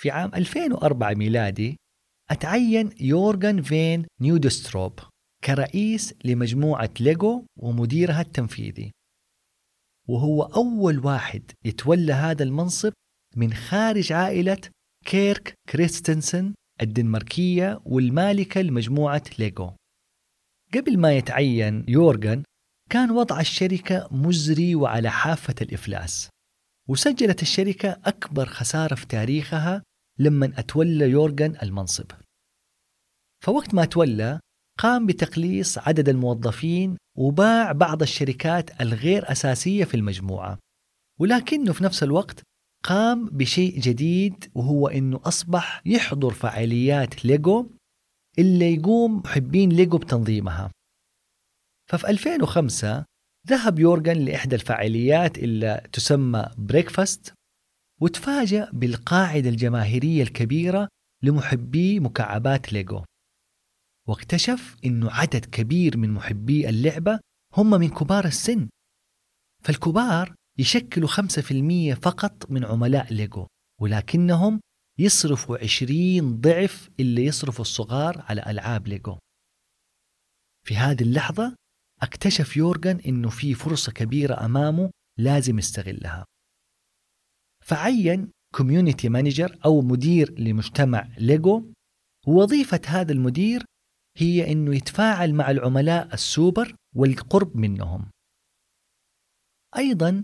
[0.00, 1.76] في عام 2004 ميلادي
[2.30, 5.00] أتعين يورغن فيغ كنودستورب
[5.44, 8.92] كرئيس لمجموعة ليجو ومديرها التنفيذي.
[10.08, 12.92] وهو أول واحد يتولى هذا المنصب
[13.36, 14.60] من خارج عائلة
[15.04, 19.70] كيرك كريستيانسن الدنماركية والمالكة لمجموعة ليجو
[20.74, 22.42] قبل ما يتعين يورغن
[22.90, 26.28] كان وضع الشركة مزري وعلى حافة الإفلاس
[26.88, 29.82] وسجلت الشركة أكبر خسارة في تاريخها
[30.20, 32.10] لما أتولى يورغن المنصب.
[33.44, 34.40] فوقت ما تولى
[34.78, 40.58] قام بتقليص عدد الموظفين وباع بعض الشركات الغير أساسية في المجموعة.
[41.20, 42.42] ولكنه في نفس الوقت
[42.84, 47.70] قام بشيء جديد وهو أنه أصبح يحضر فعاليات ليجو
[48.38, 50.70] اللي يقوم محبين ليجو بتنظيمها.
[51.90, 53.04] ففي 2005
[53.48, 57.34] ذهب يورغن لإحدى الفعاليات اللي تسمى بريكفست
[58.00, 60.88] وتفاجأ بالقاعدة الجماهيرية الكبيرة
[61.22, 63.04] لمحبي مكعبات ليجو.
[64.08, 67.20] واكتشف أنه عدد كبير من محبي اللعبة
[67.56, 68.68] هم من كبار السن.
[69.64, 73.46] فالكبار يشكلوا 5% فقط من عملاء ليجو
[73.80, 74.60] ولكنهم
[74.98, 79.18] يصرفوا 20 ضعف اللي يصرفوا الصغار على ألعاب ليجو.
[80.66, 81.56] في هذه اللحظة
[82.02, 86.24] اكتشف يورغن إنه في فرصة كبيرة أمامه لازم يستغلها.
[87.64, 91.64] فعين كوميونتي مانجر أو مدير لمجتمع ليجو
[92.26, 93.64] ووظيفة هذا المدير
[94.16, 98.10] هي إنه يتفاعل مع العملاء السوبر والقرب منهم.
[99.76, 100.22] أيضا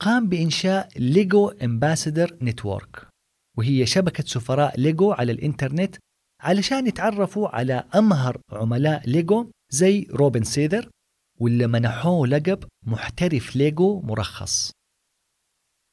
[0.00, 3.08] قام بإنشاء ليجو امباسدر نتورك
[3.58, 5.96] وهي شبكة سفراء ليجو على الإنترنت
[6.40, 10.90] علشان يتعرفوا على أمهر عملاء ليجو زي روبن سيدر
[11.40, 14.72] واللي منحوه لقب محترف ليجو مرخص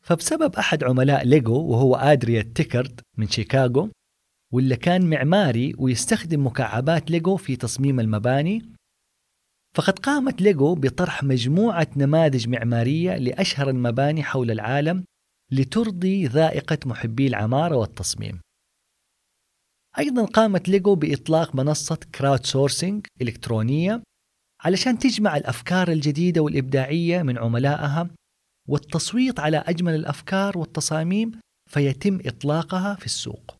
[0.04, 3.90] فبسبب أحد عملاء ليجو وهو آدريا تيكرد من شيكاغو
[4.54, 8.74] واللي كان معماري ويستخدم مكعبات ليجو في تصميم المباني
[9.76, 15.04] فقد قامت ليجو بطرح مجموعة نماذج معمارية لأشهر المباني حول العالم
[15.52, 18.42] لترضي ذائقة محبي العمارة والتصميم.
[20.00, 24.04] أيضا قامت ليجو بإطلاق منصة كراود سورسينج إلكترونية
[24.62, 28.10] علشان تجمع الأفكار الجديدة والإبداعية من عملائها
[28.68, 33.56] والتصويت على أجمل الأفكار والتصاميم فيتم إطلاقها في السوق.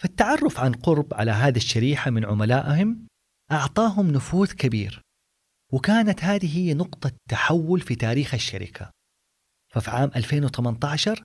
[0.00, 3.06] فالتعرف عن قرب على هذه الشريحة من عملائهم
[3.52, 5.00] أعطاهم نفوذ كبير
[5.72, 8.90] وكانت هذه هي نقطة تحول في تاريخ الشركة.
[9.72, 11.22] ففي عام 2018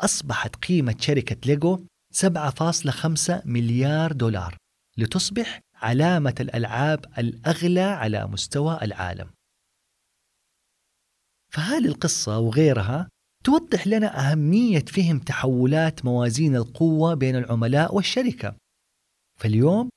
[0.00, 4.56] أصبحت قيمة شركة ليجو 7.5 مليار دولار
[4.98, 9.30] لتصبح علامة الألعاب الأغلى على مستوى العالم.
[11.54, 13.08] فهذه القصة وغيرها
[13.44, 18.56] توضح لنا أهمية فهم تحولات موازين القوة بين العملاء والشركة.
[19.40, 19.88] فاليوم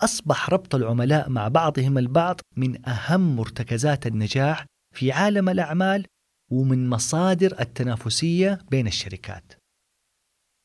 [0.00, 6.06] أصبح ربط العملاء مع بعضهم البعض من أهم مرتكزات النجاح في عالم الأعمال
[6.52, 9.52] ومن مصادر التنافسية بين الشركات.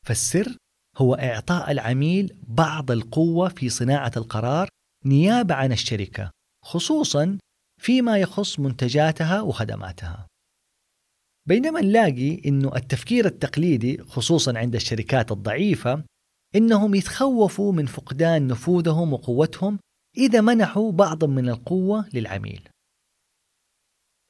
[0.06, 0.58] فالسر
[0.98, 4.70] هو إعطاء العميل بعض القوة في صناعة القرار
[5.06, 6.32] نيابة عن الشركة
[6.66, 7.38] خصوصا
[7.82, 10.28] فيما يخص منتجاتها وخدماتها
[11.48, 16.04] بينما نلاقي إنه التفكير التقليدي خصوصا عند الشركات الضعيفة
[16.56, 19.80] إنهم يتخوفوا من فقدان نفوذهم وقوتهم
[20.18, 22.70] إذا منحوا بعضا من القوة للعميل.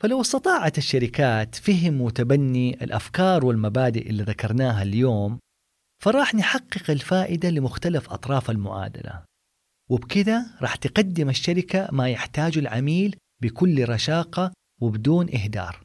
[0.01, 5.39] فلو استطاعت الشركات فهم وتبني الأفكار والمبادئ اللي ذكرناها اليوم
[6.03, 9.23] فراح نحقق الفائدة لمختلف أطراف المعادلة
[9.89, 14.51] وبكذا راح تقدم الشركة ما يحتاجه العميل بكل رشاقة
[14.81, 15.84] وبدون إهدار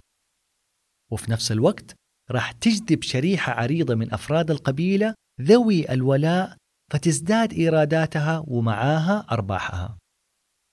[1.11, 1.95] وفي نفس الوقت
[2.31, 6.57] راح تجذب شريحة عريضة من أفراد القبيلة ذوي الولاء
[6.93, 9.99] فتزداد إيراداتها ومعاها أرباحها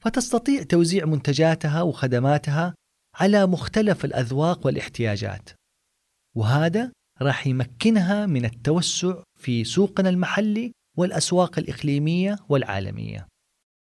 [0.04, 2.74] فتستطيع توزيع منتجاتها وخدماتها
[3.16, 5.50] على مختلف الأذواق والاحتياجات
[6.36, 13.28] وهذا راح يمكنها من التوسع في سوقنا المحلي والأسواق الإقليمية والعالمية.